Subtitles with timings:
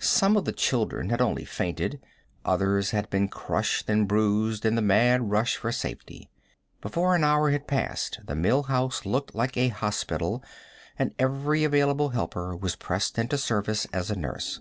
[0.00, 2.00] Some of the children had only fainted;
[2.44, 6.28] others had been crushed and bruised in the mad rush for safety.
[6.80, 10.42] Before an hour had passed the Mill House looked like a hospital,
[10.98, 14.60] and every available helper was pressed into service as a nurse.